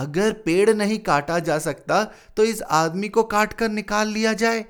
[0.00, 2.02] अगर पेड़ नहीं काटा जा सकता
[2.36, 4.64] तो इस आदमी को काट कर निकाल लिया जाए।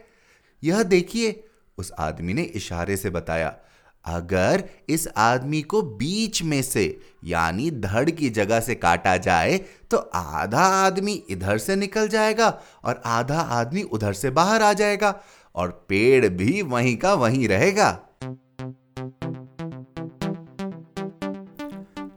[0.62, 1.42] यह देखिए,
[1.78, 3.56] उस आदमी ने इशारे से बताया,
[4.04, 6.84] अगर इस आदमी को बीच में से,
[7.24, 9.58] यानी धड़ की जगह से काटा जाए
[9.90, 12.48] तो आधा आदमी इधर से निकल जाएगा
[12.84, 15.14] और आधा आदमी उधर से बाहर आ जाएगा
[15.54, 17.90] और पेड़ भी वहीं का वहीं रहेगा।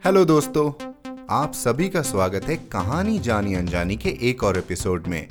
[0.05, 0.93] हेलो दोस्तों
[1.29, 5.27] आप सभी का स्वागत है कहानी जानी अनजानी के एक और एपिसोड में।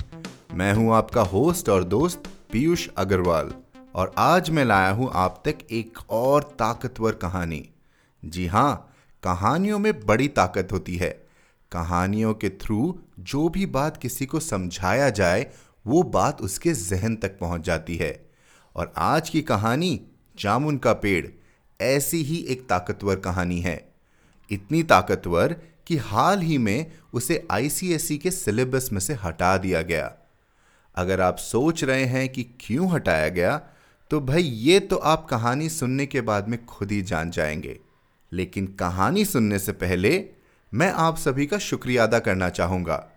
[0.53, 3.53] मैं हूँ आपका होस्ट और दोस्त पीयूष अग्रवाल
[3.95, 7.69] और आज मैं लाया हूँ आप तक एक और ताकतवर कहानी।
[8.25, 11.27] जी हाँ कहानियों में बड़ी ताकत होती है।
[11.71, 15.47] कहानियों के थ्रू जो भी बात किसी को समझाया जाए,
[15.87, 18.29] वो बात उसके जहन तक पहुँच जाती है।
[18.75, 20.01] और आज की कहानी,
[20.39, 21.27] जामुन का पेड़,
[21.81, 23.93] ऐसी ही एक ताकतवर कहानी है।
[24.51, 25.55] इतनी ताकतवर
[25.87, 30.13] कि हाल ही में उसे आईसीएसई के सिलेबस में से हटा दिया गया।
[30.95, 33.61] अगर आप सोच रहे हैं कि क्यों हटाया गया
[34.11, 37.79] तो भाई ये तो आप कहानी सुनने के बाद में खुद ही जान जाएँगे।
[38.31, 40.25] लेकिन कहानी सुनने से पहले
[40.73, 43.09] मैं आप सभी का शुक्रिया अदा करना चाहूँगा।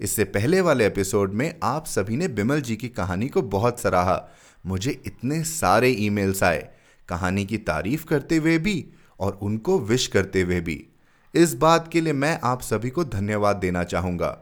[0.00, 4.28] इससे पहले वाले एपिसोड में आप सभी ने बिमल जी की कहानी को बहुत सराहा।
[4.66, 6.68] मुझे इतने सारे ईमेल्स आए,
[7.08, 8.84] कहानी की तारीफ़ करते हुए भी
[9.20, 10.86] और उनको विश करते हुए भी।
[11.34, 14.38] इस बात के लिए मैं आप सभी को धन्यवाद देना चाहूँगा।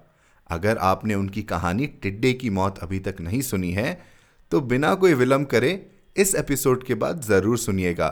[0.50, 4.00] अगर आपने उनकी कहानी टिड्डे की मौत अभी तक नहीं सुनी है
[4.52, 5.70] तो बिना कोई विलंब करे
[6.16, 8.08] इस एपिसोड के बाद ज़रूर सुनिएगा।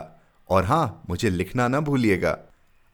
[0.49, 2.37] और हाँ मुझे लिखना ना भूलिएगा।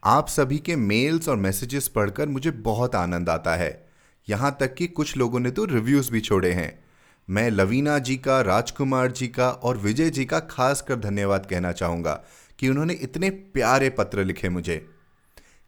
[0.03, 3.87] आप सभी के मेल्स और मैसेजेस पढ़कर मुझे बहुत आनंद आता है।
[4.27, 6.79] यहाँ तक कि कुछ लोगों ने तो रिव्यूज़ भी छोड़े हैं।
[7.27, 11.71] मैं लवीना जी का, राजकुमार जी का और विजय जी का खास कर धन्यवाद कहना
[11.71, 12.21] चाहूँगा
[12.59, 14.85] कि उन्होंने इतने प्यारे पत्र लिखे मुझे।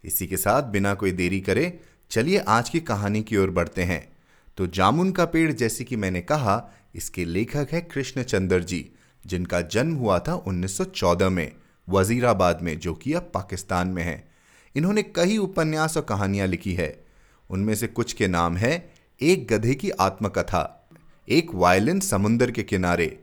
[0.04, 1.80] इसी के साथ बिना कोई देरी करे
[2.12, 4.18] चलिए आज की कहानी की ओर बढ़ते हैं।
[4.58, 8.92] तो जामुन का पेड़ जैसे कि मैंने कहा, इसके लेखक है कृष्णचंद्र जी,
[9.26, 11.52] जिनका जन्म हुआ था 1914 में,
[11.90, 14.32] वजीराबाद में, जो कि अब पाकिस्तान में है।
[14.76, 17.06] इन्होंने कई उपन्यास और कहानियाँ लिखी है।
[17.50, 20.90] उनमें से कुछ के नाम है, एक गधे की आत्मकथा,
[21.30, 23.20] एक वायलिन समुंदर के किनारे,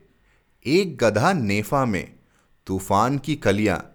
[0.67, 2.15] एक गधा नेफा में,
[2.67, 3.94] तूफ़ान की कलियाँ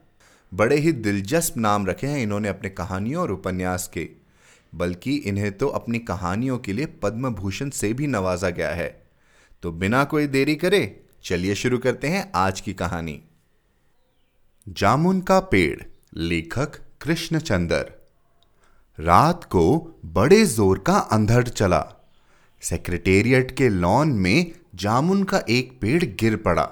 [0.52, 4.10] बड़े ही दिलचस्प नाम रखे हैं इन्होंने अपने कहानियों और उपन्यास के।
[4.74, 8.90] बल्कि इन्हें तो अपनी कहानियों के लिए पद्म भूषण से भी नवाजा गया है।
[9.64, 13.20] तो बिना कोई देरी करे, चलिए शुरू करते हैं आज की कहानी।
[14.68, 15.82] जामुन का पेड़,
[16.16, 17.86] लेखक कृष्णचंद्र।
[18.98, 19.66] रात को
[20.06, 21.86] बड़े ज़ोर का अंधड़ चला।
[22.64, 26.70] सेक्रेटेरिएट के लॉन में जामुन का एक पेड़ गिर पड़ा।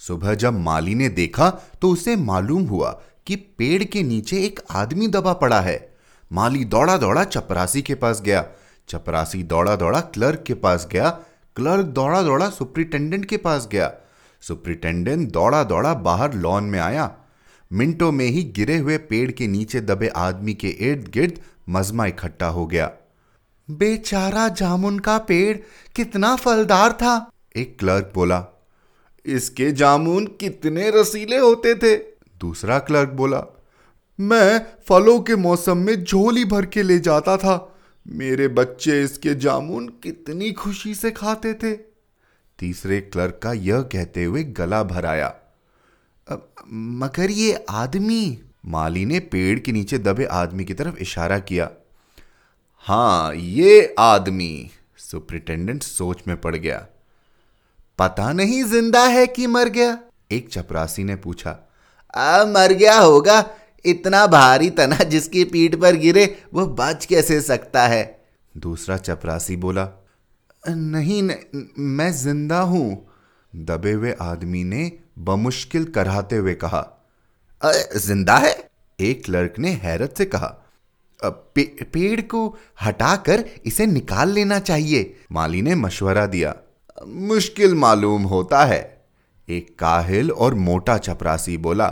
[0.00, 1.50] सुबह जब माली ने देखा
[1.82, 2.90] तो उसे मालूम हुआ
[3.26, 5.94] कि पेड़ के नीचे एक आदमी दबा पड़ा है।
[6.32, 8.44] माली दौड़ा दौड़ा चपरासी के पास गया।
[8.88, 11.10] चपरासी दौड़ा दौड़ा क्लर्क के पास गया।
[11.56, 13.92] क्लर्क दौड़ा दौड़ा सुप्रिटेंडेंट के पास गया।
[14.40, 17.16] सुप्रिटेंडेंट दौड़ा दौड़ा बाहर लॉन में आया।
[17.72, 22.46] मिनटों में ही गिरे हुए पेड़ के नीचे दबे आदमी के इर्द गिर्द मजमा इकट्ठा
[22.46, 22.90] हो गया।
[23.70, 25.56] बेचारा जामुन का पेड़
[25.96, 28.44] कितना फलदार था, एक क्लर्क बोला।
[29.26, 32.09] इसके जामुन कितने रसीले होते थे।
[32.40, 33.42] दूसरा क्लर्क बोला,
[34.18, 37.56] मैं फलों के मौसम में झोली भर के ले जाता था।
[38.06, 41.72] मेरे बच्चे इसके जामुन कितनी खुशी से खाते थे।
[42.58, 45.34] तीसरे क्लर्क का यह कहते हुए गला भर आया
[46.68, 48.38] मगर ये आदमी?
[48.66, 51.70] माली ने पेड़ के नीचे दबे आदमी की तरफ़ इशारा किया
[52.86, 56.86] हाँ ये आदमी। सुप्रिटेंडेंट सोच में पड़ गया,
[57.98, 59.98] पता नहीं ज़िंदा है कि मर गया?
[60.30, 61.58] एक चपरासी ने पूछा
[62.14, 63.44] आ, मर गया होगा।
[63.84, 68.20] इतना भारी तना जिसकी पीठ पर गिरे वो बच कैसे सकता है?
[68.54, 69.88] दूसरा चपरासी बोला
[70.62, 73.06] नहीं, नहीं मैं ज़िंदा हूँ।
[73.52, 76.86] दबे हुए आदमी ने बमुश्किल कराते हुए कहा
[77.96, 78.52] ज़िंदा है?
[78.98, 80.56] एक लड़क ने हैरत से कहा
[81.20, 82.46] पे, पेड़ को
[82.82, 86.54] हटाकर इसे निकाल लेना चाहिए। माली ने मशवरा दिया
[87.06, 88.99] मुश्किल मालूम होता है।
[89.50, 91.88] एक काहिल और मोटा चपरासी बोला,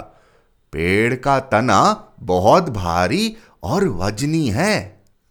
[0.73, 1.81] पेड़ का तना
[2.23, 4.77] बहुत भारी और वजनी है।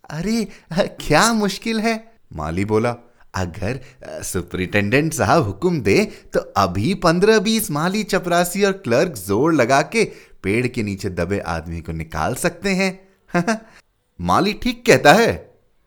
[0.09, 2.03] अरे, क्या मुश्किल है?
[2.33, 2.95] माली बोला,
[3.35, 3.79] अगर
[4.23, 6.03] सुपरिटेंडेंट साहब हुक्म दे
[6.33, 10.03] तो अभी पंद्रह बीस माली चपरासी और क्लर्क ज़ोर लगा के
[10.43, 12.91] पेड़ के नीचे दबे आदमी को निकाल सकते हैं।
[14.19, 15.31] माली ठीक कहता है।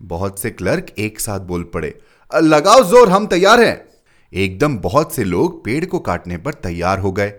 [0.00, 1.94] बहुत से क्लर्क एक साथ बोल पड़े
[2.30, 3.89] लगाओ ज़ोर, हम तैयार हैं।
[4.32, 7.32] एकदम बहुत से लोग पेड़ को काटने पर तैयार हो गए।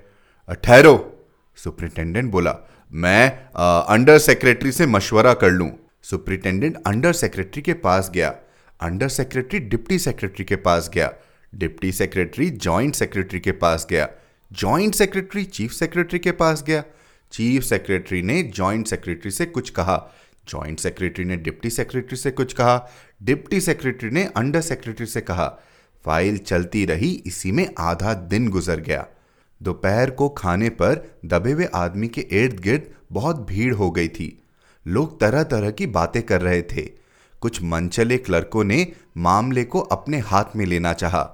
[0.63, 1.23] ठहरो
[1.55, 2.55] सुपरिटेंडेंट बोला।
[2.91, 5.71] मैं आ, अंडर सेक्रेटरी से मशवरा कर लूँ।
[6.03, 8.29] सुप्रिंटेंडेंट अंडर सेक्रेटरी के पास गया।
[8.81, 11.13] अंडर सेक्रेटरी डिप्टी सेक्रेटरी के पास गया।
[11.55, 14.09] डिप्टी सेक्रेटरी जॉइंट सेक्रेटरी के पास गया।
[14.51, 16.83] जॉइंट सेक्रेटरी चीफ सेक्रेटरी के पास गया।
[17.31, 20.13] चीफ सेक्रेटरी ने जॉइंट सेक्रेटरी से कुछ कहा।
[20.49, 22.89] जॉइंट सेक्रेटरी ने डिप्टी सेक्रेटरी से कुछ कहा।
[23.23, 25.59] डिप्टी सेक्रेटरी ने अंडर सेक्रेटरी से कहा।
[26.05, 29.05] फ़ाइल चलती रही, इसी में आधा दिन गुजर गया।
[29.61, 34.37] दोपहर को खाने पर दबे हुए आदमी के इर्द गिर्द बहुत भीड़ हो गई थी।
[34.85, 36.81] लोग तरह तरह की बातें कर रहे थे।
[37.41, 38.85] कुछ मनचले क्लर्कों ने
[39.17, 41.29] मामले को अपने हाथ में लेना चाहा।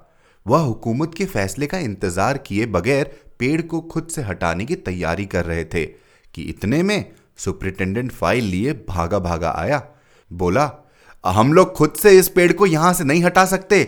[0.46, 5.26] वह हुकूमत के फैसले का इंतज़ार किए बगैर पेड़ को खुद से हटाने की तैयारी
[5.26, 5.86] कर रहे थे
[6.34, 9.82] कि इतने में सुप्रिटेंडेंट फ़ाइल लिए भागा भागा आया।
[10.32, 10.72] बोला,
[11.24, 13.84] हम लोग खुद से इस पेड़ को यहाँ से नहीं हटा सकते।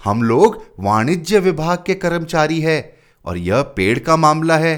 [0.00, 4.76] हम लोग वाणिज्य विभाग के कर्मचारी है और यह पेड़ का मामला है।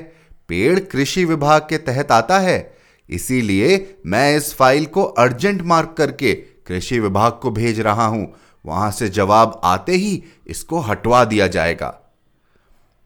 [0.48, 2.76] पेड़ कृषि विभाग के तहत आता है।
[3.08, 6.34] इसीलिए मैं इस फ़ाइल को अर्जेंट मार्क करके
[6.66, 8.26] कृषि विभाग को भेज रहा हूँ।
[8.64, 11.94] वहाँ से जवाब आते ही इसको हटवा दिया जाएगा।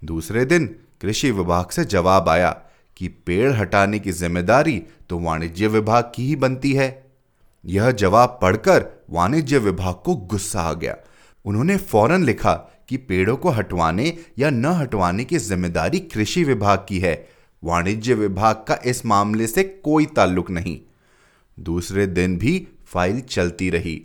[0.02, 0.66] दूसरे दिन
[1.00, 2.50] कृषि विभाग से जवाब आया
[2.96, 6.88] कि पेड़ हटाने की ज़िम्मेदारी तो वाणिज्य विभाग की ही बनती है।
[7.64, 10.96] यह जवाब पढ़कर वाणिज्य विभाग को गुस्सा आ गया।
[11.44, 12.52] उन्होंने फ़ौरन लिखा
[12.88, 17.14] कि पेड़ों को हटवाने या न हटवाने की ज़िम्मेदारी कृषि विभाग की है।
[17.62, 20.78] वाणिज्य विभाग का इस मामले से कोई ताल्लुक नहीं।
[21.58, 24.00] दूसरे दिन भी फ़ाइल चलती रही।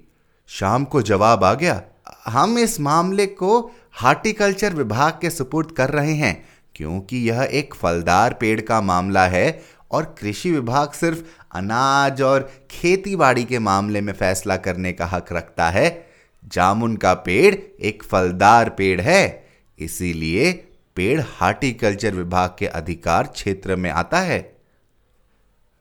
[0.49, 1.81] शाम को जवाब आ गया,
[2.27, 3.59] हम इस मामले को
[3.93, 6.45] हार्टिकल्चर विभाग के सुपुर्द कर रहे हैं,
[6.75, 9.61] क्योंकि यह एक फलदार पेड़ का मामला है
[9.91, 15.33] और कृषि विभाग सिर्फ़ अनाज और खेती बाड़ी के मामले में फैसला करने का हक
[15.33, 16.06] रखता है।
[16.47, 19.47] जामुन का पेड़ एक फलदार पेड़ है।
[19.79, 24.57] इसीलिए पेड़ हार्टिकल्चर विभाग के अधिकार क्षेत्र में आता है।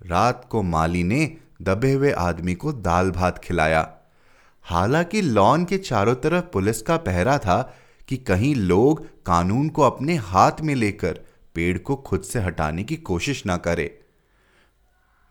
[0.07, 3.97] रात को माली ने दबे हुए आदमी को दाल भात खिलाया।
[4.63, 7.77] हालाँकि लॉन के चारों तरफ़ पुलिस का पहरा था
[8.09, 11.21] कि कहीं लोग कानून को अपने हाथ में लेकर
[11.55, 14.01] पेड़ को खुद से हटाने की कोशिश ना करे।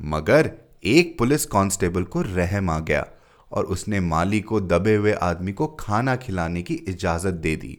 [0.02, 0.52] मगर
[0.84, 3.08] एक पुलिस कांस्टेबल को रहम आ गया।
[3.56, 7.78] और उसने माली को दबे हुए आदमी को खाना खिलाने की इजाज़त दे दी।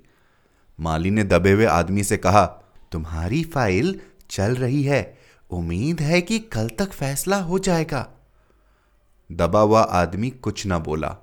[0.79, 2.45] माली ने दबे हुए आदमी से कहा,
[2.93, 4.01] तुम्हारी फ़ाइल
[4.31, 5.19] चल रही है।
[5.51, 8.07] उम्मीद है कि कल तक फैसला हो जाएगा।
[9.31, 11.17] दबा हुआ आदमी कुछ ना बोला।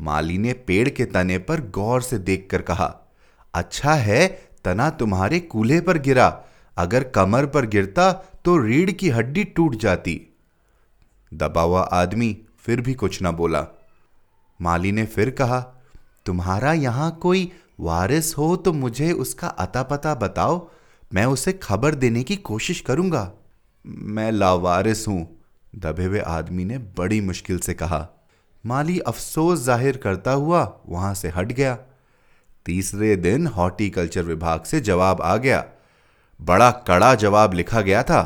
[0.00, 2.94] माली ने पेड़ के तने पर गौर से देखकर कहा
[3.54, 4.28] अच्छा है,
[4.64, 6.28] तना तुम्हारे कूल्हे पर गिरा।
[6.76, 8.12] अगर कमर पर गिरता
[8.44, 10.20] तो रीढ़ की हड्डी टूट जाती।
[11.32, 13.66] दबा हुआ आदमी फिर भी कुछ ना बोला।
[14.60, 15.60] माली ने फिर कहा,
[16.26, 17.50] तुम्हारा यहाँ कोई
[17.80, 20.68] वारिस हो तो मुझे उसका अता पता बताओ।
[21.10, 23.30] मैं उसे खबर देने की कोशिश करूँगा।
[23.84, 25.26] मैं लावारिस हूँ,
[25.76, 28.06] दबे हुए आदमी ने बड़ी मुश्किल से कहा।
[28.64, 31.74] माली अफसोस ज़ाहिर करता हुआ वहाँ से हट गया।
[32.66, 35.64] तीसरे दिन हॉर्टिकल्चर विभाग से जवाब आ गया।
[36.40, 38.22] बड़ा कड़ा जवाब लिखा गया था,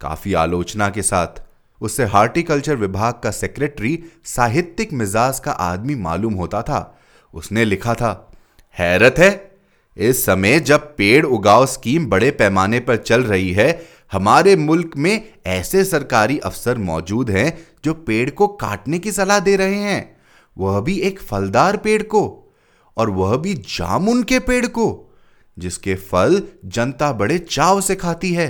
[0.00, 1.42] काफ़ी आलोचना के साथ।
[1.84, 6.98] उससे हार्टिकल्चर विभाग का सेक्रेटरी साहित्यिक मिजाज का आदमी मालूम होता था।
[7.34, 8.30] उसने लिखा था,
[8.76, 9.50] हैरत है,
[9.96, 13.82] इस समय जब पेड़ उगाओ स्कीम बड़े पैमाने पर चल रही है,
[14.12, 19.56] हमारे मुल्क में ऐसे सरकारी अफसर मौजूद हैं जो पेड़ को काटने की सलाह दे
[19.56, 20.16] रहे हैं।
[20.56, 22.22] वह भी एक फलदार पेड़ को,
[22.96, 24.86] और वह भी जामुन के पेड़ को,
[25.56, 28.48] जिसके फल जनता बड़े चाव से खाती है।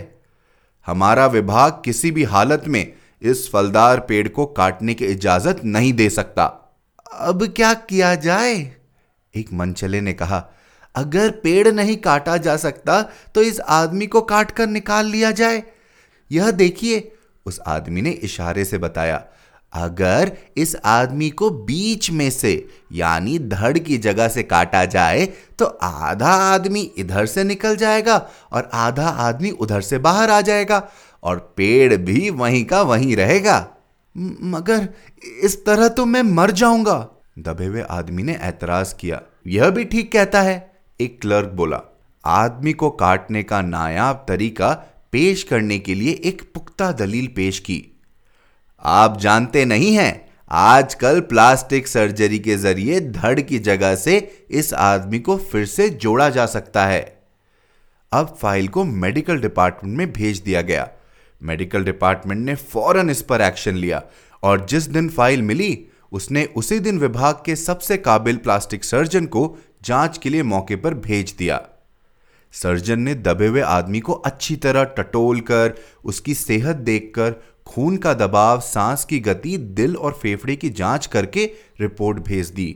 [0.87, 6.09] हमारा विभाग किसी भी हालत में इस फलदार पेड़ को काटने की इजाज़त नहीं दे
[6.11, 6.45] सकता।
[7.11, 8.55] अब क्या किया जाए?
[9.35, 10.45] एक मनचले ने कहा,
[10.95, 13.01] अगर पेड़ नहीं काटा जा सकता
[13.35, 15.63] तो इस आदमी को काट कर निकाल लिया जाए।
[16.31, 17.11] यह देखिए,
[17.47, 19.25] उस आदमी ने इशारे से बताया,
[19.73, 25.27] अगर इस आदमी को बीच में से, यानी धड़ की जगह से काटा जाए
[25.59, 28.17] तो आधा आदमी इधर से निकल जाएगा
[28.53, 30.79] और आधा आदमी उधर से बाहर आ जाएगा।
[31.25, 33.57] और पेड़ भी वहीं का वहीं रहेगा।
[34.17, 34.89] मगर
[35.43, 36.97] इस तरह तो मैं मर जाऊँगा।
[37.39, 41.81] दबे हुए आदमी ने ऐतराज किया। यह भी ठीक कहता है, एक क्लर्क बोला।
[42.25, 44.73] आदमी को काटने का नायाब तरीका
[45.13, 47.83] पेश करने के लिए एक पुख्ता दलील पेश की।
[48.83, 54.17] आप जानते नहीं हैं, आजकल प्लास्टिक सर्जरी के ज़रिए धड़ की जगह से
[54.51, 57.03] इस आदमी को फिर से जोड़ा जा सकता है।
[58.13, 60.89] अब फ़ाइल को मेडिकल डिपार्टमेंट में भेज दिया गया।
[61.45, 64.03] मेडिकल डिपार्टमेंट ने फ़ौरन इस पर एक्शन लिया
[64.43, 69.57] और जिस दिन फ़ाइल मिली, उसने उसी दिन विभाग के सबसे काबिल प्लास्टिक सर्जन को
[69.85, 71.61] जाँच के लिए मौके पर भेज दिया।
[72.53, 75.75] सर्जन ने दबे हुए आदमी को अच्छी तरह टटोल कर,
[76.05, 77.35] उसकी सेहत देखकर,
[77.67, 81.45] खून का दबाव, सांस की गति, दिल और फेफड़े की जाँच करके
[81.81, 82.67] रिपोर्ट भेज दी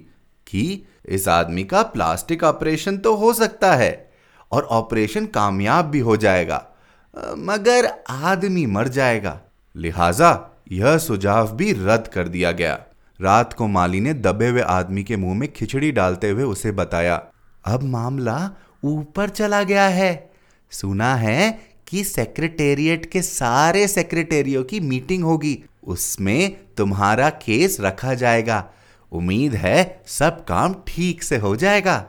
[0.47, 4.11] कि इस आदमी का प्लास्टिक ऑपरेशन तो हो सकता है
[4.53, 6.68] और ऑपरेशन कामयाब भी हो जाएगा।
[7.15, 9.41] मगर आदमी मर जाएगा।
[9.77, 12.79] लिहाजा, यह सुझाव भी रद्द कर दिया गया।
[13.21, 17.23] रात को माली ने दबे हुए आदमी के मुँह में खिचड़ी डालते हुए उसे बताया,
[17.65, 18.51] अब मामला
[18.85, 20.31] ऊपर चला गया है।
[20.73, 28.65] सुना है कि सेक्रेटेरिएट के सारे सेक्रेटेरियो की मीटिंग होगी। उसमें तुम्हारा केस रखा जाएगा।
[29.13, 32.05] उम्मीद है सब काम ठीक से हो जाएगा।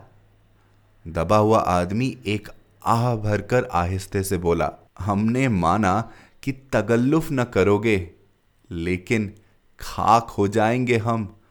[1.06, 2.50] दबा हुआ आदमी एक
[2.86, 6.12] आह भरकर आहिस्ते से बोला हमने माना
[6.44, 8.10] कि तगल्लुफ न करोगे,
[8.72, 9.34] लेकिन
[9.80, 11.42] खाक हो जाएँगे हम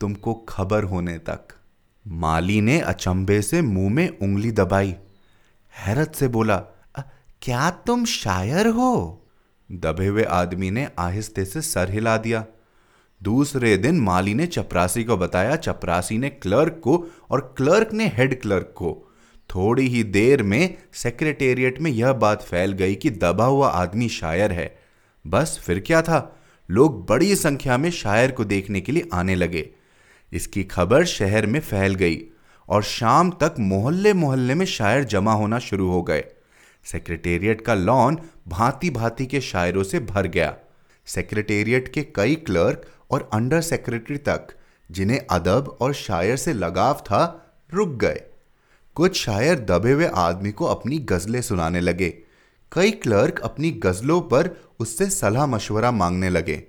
[0.00, 1.48] तुमको खबर होने तक।
[2.06, 4.94] माली ने अचंभे से मुँह में उंगली दबाई।
[5.78, 6.56] हैरत से बोला
[7.42, 9.26] क्या तुम शायर हो?
[9.72, 12.44] दबे हुए आदमी ने आहिस्ते से सर हिला दिया।
[13.22, 18.40] दूसरे दिन माली ने चपरासी को बताया। चपरासी ने क्लर्क को और क्लर्क ने हेड
[18.42, 19.07] क्लर्क को।
[19.54, 24.52] थोड़ी ही देर में सेक्रेटेरिएट में यह बात फैल गई कि दबा हुआ आदमी शायर
[24.52, 24.78] है।
[25.26, 26.40] बस फिर क्या था?
[26.70, 29.70] लोग बड़ी संख्या में शायर को देखने के लिए आने लगे।
[30.32, 32.22] इसकी खबर शहर में फैल गई
[32.68, 36.24] और शाम तक मोहल्ले मोहल्ले में शायर जमा होना शुरू हो गए।
[36.84, 40.56] सेक्रेटेरिएट का लॉन भांति भांति के शायरों से भर गया।
[41.06, 44.48] सेक्रेटेरिएट के कई क्लर्क और अंडर सेक्रेटरी तक,
[44.90, 48.20] जिन्हें अदब और शायर से लगाव था, रुक गए।
[48.98, 52.08] कुछ शायर दबे हुए आदमी को अपनी गजलें सुनाने लगे।
[52.72, 54.48] कई क्लर्क अपनी गजलों पर
[54.80, 56.62] उससे सलाह मशवरा मांगने लगे।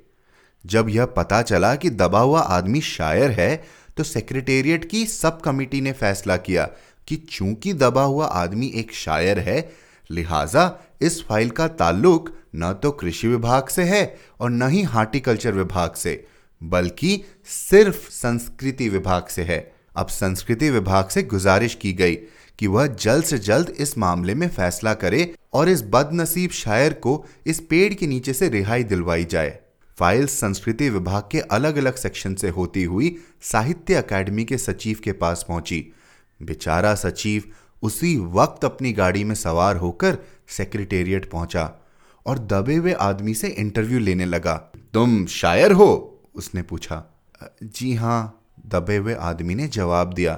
[0.65, 3.63] जब यह पता चला कि दबा हुआ आदमी शायर है
[3.97, 6.69] तो सेक्रेटेरिएट की सब कमेटी ने फैसला किया
[7.07, 9.71] कि चूँकि दबा हुआ आदमी एक शायर है,
[10.09, 10.71] लिहाजा
[11.01, 14.03] इस फ़ाइल का ताल्लुक न तो कृषि विभाग से है
[14.39, 16.25] और न ही हार्टिकल्चर विभाग से,
[16.61, 22.15] बल्कि सिर्फ़ संस्कृति विभाग से है। अब संस्कृति विभाग से गुजारिश की गई
[22.59, 27.25] कि वह जल्द से जल्द इस मामले में फैसला करे और इस बदनसीब शायर को
[27.47, 29.59] इस पेड़ के नीचे से रिहाई दिलवाई जाए।
[29.97, 35.11] फ़ाइल संस्कृति विभाग के अलग अलग सेक्शन से होती हुई साहित्य अकादमी के सचिव के
[35.11, 35.93] पास पहुँची।
[36.41, 37.43] बेचारा सचिव
[37.83, 40.17] उसी वक्त अपनी गाड़ी में सवार होकर
[40.47, 41.71] सेक्रेटेरिएट पहुँचा
[42.25, 44.55] और दबे हुए आदमी से इंटरव्यू लेने लगा।
[44.93, 46.21] तुम शायर हो?
[46.35, 47.03] उसने पूछा।
[47.63, 50.33] जी हाँ। दबे हुए आदमी ने जवाब दिया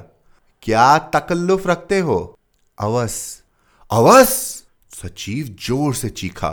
[0.63, 2.38] क्या तकल्लुफ रखते हो?
[2.80, 3.44] अवस
[3.92, 4.30] अवस
[4.92, 6.48] सचिव ज़ोर से चीखा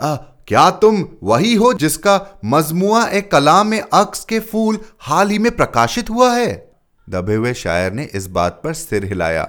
[0.00, 5.38] आ, क्या तुम वही हो जिसका मजमुआ एक कलाम में अक्स के फूल हाल ही
[5.38, 6.72] में प्रकाशित हुआ है?
[7.10, 9.44] दबे हुए शायर ने इस बात पर सिर हिलाया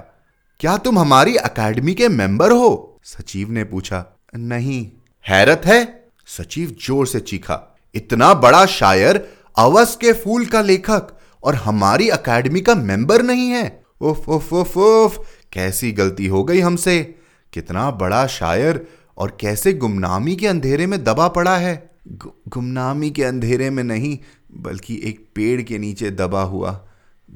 [0.59, 2.99] क्या तुम हमारी अकेडमी के मेंबर हो?
[3.03, 4.05] सचिव ने पूछा
[4.35, 4.91] नहीं।
[5.27, 6.11] हैरत है?
[6.27, 11.07] सचिव ज़ोर से चीखा इतना बड़ा शायर अवस के फूल का लेखक
[11.43, 15.19] और हमारी अकेडमी का मेंबर नहीं है। उफ उफ उफ उफ।
[15.53, 17.15] कैसी गलती हो गई हमसे?
[17.53, 23.23] कितना बड़ा शायर और कैसे गुमनामी के अंधेरे में दबा पड़ा है। गु, गुमनामी के
[23.23, 24.17] अंधेरे में नहीं
[24.53, 26.87] बल्कि एक पेड़ के नीचे दबा हुआ।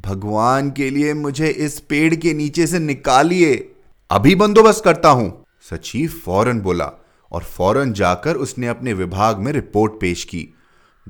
[0.05, 3.73] भगवान के लिए मुझे इस पेड़ के नीचे से निकालिए।
[4.11, 6.91] अभी बंदोबस्त करता हूँ सचिव फ़ौरन बोला
[7.31, 10.47] और फ़ौरन जाकर उसने अपने विभाग में रिपोर्ट पेश की।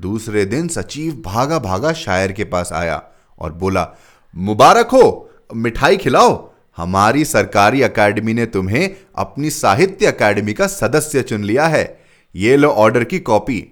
[0.00, 3.02] दूसरे दिन सचिव भागा भागा शायर के पास आया
[3.38, 3.88] और बोला,
[4.36, 11.44] मुबारक हो, मिठाई खिलाओ। हमारी सरकारी अकेडमी ने तुम्हें अपनी साहित्य अकेडमी का सदस्य चुन
[11.44, 12.00] लिया है।
[12.36, 13.64] ये लो ऑर्डर की कॉपी।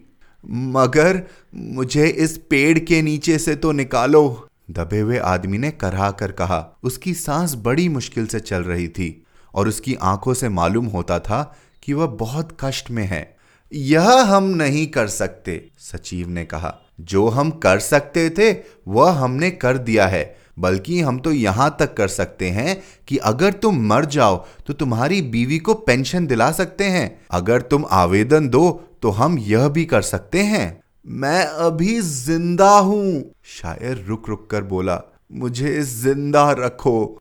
[0.47, 1.23] मगर
[1.55, 6.79] मुझे इस पेड़ के नीचे से तो निकालो। दबे हुए आदमी ने करहा कर कहा,
[6.83, 11.57] उसकी सांस बड़ी मुश्किल से चल रही थी और उसकी आँखों से मालूम होता था
[11.83, 13.36] कि वह बहुत कष्ट में है।
[13.73, 18.53] यह हम नहीं कर सकते, सचिव ने कहा। जो हम कर सकते थे,
[18.89, 22.77] वह हमने कर दिया है। बल्कि हम तो यहाँ तक कर सकते हैं
[23.09, 27.85] कि अगर तुम मर जाओ तो तुम्हारी बीवी को पेंशन दिला सकते हैं। अगर तुम
[27.93, 28.71] आवेदन दो
[29.03, 34.63] तो हम यह भी कर सकते हैं। मैं अभी ज़िंदा हूँ, शायर रुक रुक कर
[34.65, 35.01] बोला।
[35.33, 37.21] मुझे ज़िंदा रखो।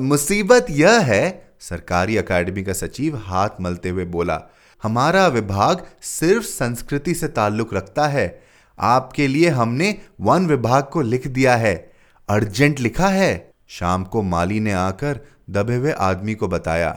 [0.00, 4.40] मुसीबत यह है, सरकारी अकेडमी का सचिव हाथ मलते हुए बोला।
[4.82, 8.42] हमारा विभाग सिर्फ़ संस्कृति से ताल्लुक रखता है।
[8.78, 11.92] आपके लिए हमने वन विभाग को लिख दिया है।
[12.28, 15.20] अर्जेंट लिखा है। शाम को माली ने आकर
[15.50, 16.90] दबे हुए आदमी को बताया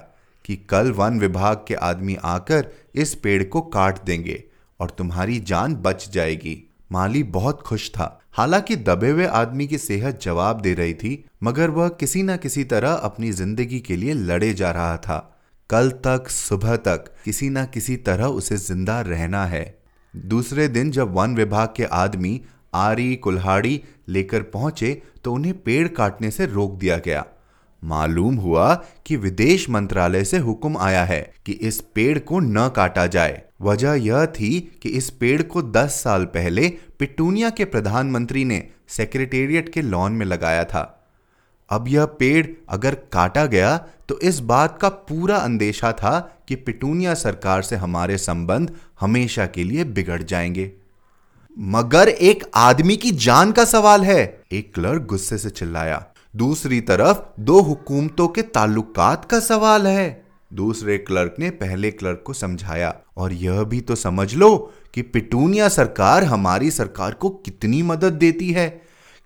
[0.45, 4.43] कि कल वन विभाग के आदमी आकर इस पेड़ को काट देंगे
[4.79, 10.21] और तुम्हारी जान बच जाएगी। माली बहुत खुश था। हालाँकि दबे हुए आदमी की सेहत
[10.21, 14.53] जवाब दे रही थी, मगर वह किसी न किसी तरह अपनी ज़िंदगी के लिए लड़े
[14.53, 15.32] जा रहा था।
[15.73, 19.79] कल तक, सुबह तक, किसी ना किसी तरह उसे ज़िंदा रहना है।
[20.15, 22.41] दूसरे दिन जब वन विभाग के आदमी
[22.73, 27.25] आरी, कुल्हाड़ी लेकर पहुँचे तो उन्हें पेड़ काटने से रोक दिया गया।
[27.83, 28.73] मालूम हुआ
[29.05, 33.93] कि विदेश मंत्रालय से हुक्म आया है कि इस पेड़ को न काटा जाए। वजह
[33.93, 39.81] यह थी कि इस पेड़ को 10 साल पहले पिटूनिया के प्रधानमंत्री ने सेक्रेटेरिएट के
[39.81, 41.02] लॉन में लगाया था।
[41.69, 43.77] अब यह पेड़ अगर काटा गया
[44.09, 49.63] तो इस बात का पूरा अंदेशा था कि पिटूनिया सरकार से हमारे संबंध हमेशा के
[49.63, 50.71] लिए बिगड़ जाएँगे।
[51.59, 56.05] मगर एक आदमी की जान का सवाल है, एक क्लर्क गुस्से से चिल्लाया।
[56.35, 62.33] दूसरी तरफ़ दो हुकूमतों के ताल्लुकात का सवाल है। दूसरे क्लर्क ने पहले क्लर्क को
[62.33, 68.13] समझाया, और यह भी तो समझ लो कि पिटूनिया सरकार हमारी सरकार को कितनी मदद
[68.13, 68.81] देती है।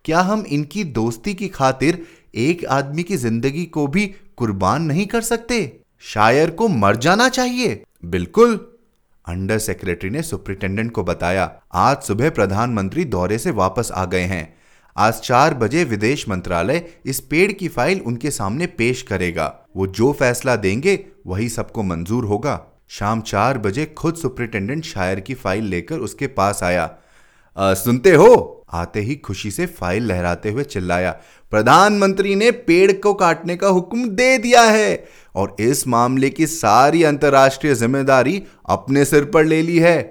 [0.05, 4.05] क्या हम इनकी दोस्ती की खातिर एक आदमी की ज़िंदगी को भी
[4.37, 5.59] कुर्बान नहीं कर सकते।
[6.03, 8.55] शायर को मर जाना चाहिए। बिल्कुल।
[9.25, 14.57] अंडर सेक्रेटरी ने सुप्रिंटेंडेंट को बताया, आज सुबह प्रधानमंत्री दौरे से वापस आ गए हैं।
[14.95, 20.11] आज चार बजे विदेश मंत्रालय इस पेड़ की फ़ाइल उनके सामने पेश करेगा। वो जो
[20.13, 25.99] फैसला देंगे, वही सबको मंजूर होगा। शाम चार बजे खुद सुप्रिंटेंडेंट शायर की फ़ाइल लेकर
[25.99, 26.89] उसके पास आया।
[27.57, 28.65] आ, सुनते हो?
[28.73, 31.11] आते ही खुशी से फ़ाइल लहराते हुए चिल्लाया
[31.51, 37.03] प्रधानमंत्री ने पेड़ को काटने का हुक्म दे दिया है और इस मामले की सारी
[37.03, 40.01] अंतर्राष्ट्रीय ज़िम्मेदारी अपने सिर पर ले ली है।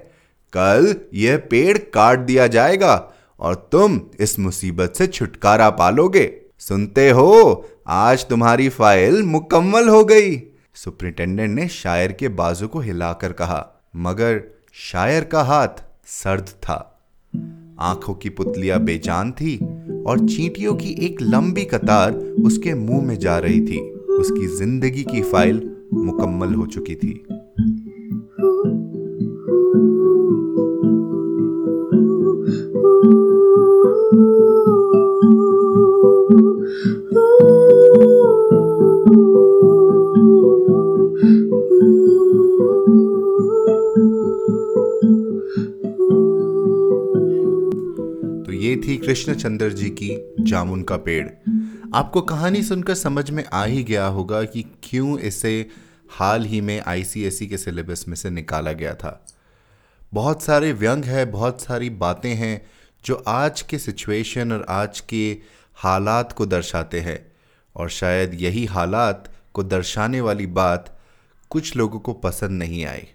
[0.53, 2.95] कल यह पेड़ काट दिया जाएगा
[3.39, 7.69] और तुम इस मुसीबत से छुटकारा पालोगे। सुनते हो?
[7.87, 10.35] आज तुम्हारी फ़ाइल मुकम्मल हो गई।
[10.75, 14.41] सुप्रिंटेंडेंट ने शायर के बाजू को हिलाकर कहा मगर
[14.83, 16.96] शायर का हाथ सर्द था।
[17.79, 19.57] आँखों की पुतलियाँ बेजान थी
[20.07, 23.79] और चींटियों की एक लंबी कतार उसके मुँह में जा रही थी।
[24.19, 27.23] उसकी ज़िंदगी की फ़ाइल मुकम्मल हो चुकी थी।
[48.67, 51.27] ये थी कृष्णचंद्र जी की जामुन का पेड़।
[51.95, 55.69] आपको कहानी सुनकर समझ में आ ही गया होगा कि क्यों इसे
[56.09, 59.25] हाल ही में आईसीएसई के सिलेबस में से निकाला गया था।
[60.13, 62.65] बहुत सारे व्यंग है, बहुत सारी बातें हैं
[63.05, 65.37] जो आज के सिचुएशन और आज के
[65.75, 67.31] हालात को दर्शाते हैं।
[67.75, 70.99] और शायद यही हालात को दर्शाने वाली बात
[71.49, 73.07] कुछ लोगों को पसंद नहीं आई।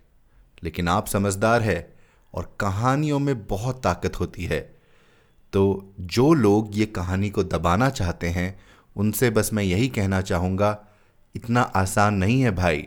[0.64, 1.94] लेकिन आप समझदार है
[2.34, 4.71] और कहानियों में बहुत ताकत होती है।
[5.52, 8.60] तो जो लोग ये कहानी को दबाना चाहते हैं,
[8.96, 10.84] उनसे बस मैं यही कहना चाहूँगा,
[11.36, 12.86] इतना आसान नहीं है भाई।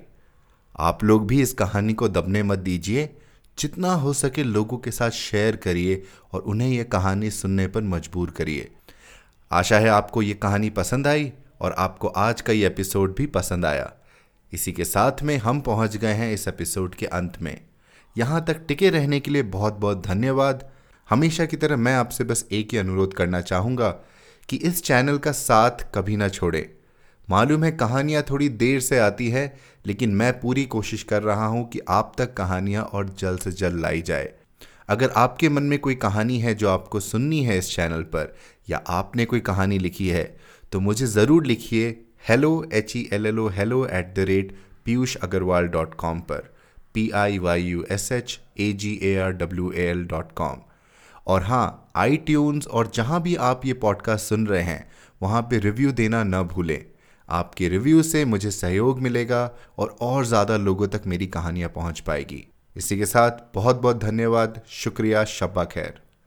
[0.80, 3.16] आप लोग भी इस कहानी को दबने मत दीजिए,
[3.60, 8.30] जितना हो सके लोगों के साथ शेयर करिए और उन्हें यह कहानी सुनने पर मजबूर
[8.30, 8.72] करिए।
[9.52, 13.66] आशा है आपको ये कहानी पसंद आई और आपको आज का ये एपिसोड भी पसंद
[13.66, 13.94] आया।
[14.54, 17.62] इसी के साथ में हम पहुँच गए हैं इस एपिसोड के अंत में।
[18.18, 20.75] यहाँ तक टिके रहने के लिए बहुत बहुत धन्यवाद।
[21.08, 23.90] हमेशा की तरह मैं आपसे बस एक ही अनुरोध करना चाहूँगा
[24.50, 26.70] कि इस चैनल का साथ कभी ना छोड़े।
[27.28, 29.46] मालूम है कहानियाँ थोड़ी देर से आती है,
[29.86, 33.80] लेकिन मैं पूरी कोशिश कर रहा हूँ कि आप तक कहानियाँ और जल्द से जल्द
[33.82, 34.34] लाई जाए।
[34.90, 38.36] अगर आपके मन में कोई कहानी है जो आपको सुननी है इस चैनल पर,
[38.70, 40.26] या आपने कोई कहानी लिखी है
[40.72, 41.90] तो मुझे ज़रूर लिखिए
[42.30, 46.54] hello H E L L O hello at the rate Piyush Agarwal dot com पर।
[46.94, 50.62] P I Y U S H A G A R W A L dot com
[51.28, 52.18] और हाँ आई
[52.72, 56.86] और जहाँ भी आप ये पॉडकास्ट सुन रहे हैं, वहाँ पे रिव्यू देना न भूलें।
[57.30, 62.48] आपके रिव्यू से मुझे सहयोग मिलेगा और और ज़्यादा लोगों तक मेरी कहानियाँ पहुँच पाएगी।
[62.76, 66.05] इसी के साथ बहुत बहुत धन्यवाद। शुक्रिया, शब्बा खैर।